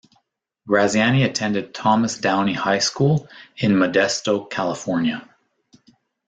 [0.67, 5.29] Graziani attended Thomas Downey High School in Modesto, California.